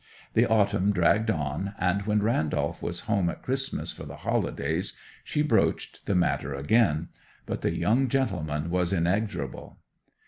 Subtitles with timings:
[0.33, 5.43] The autumn dragged on, and when Randolph was home at Christmas for the holidays she
[5.43, 7.09] broached the matter again.
[7.45, 9.77] But the young gentleman was inexorable.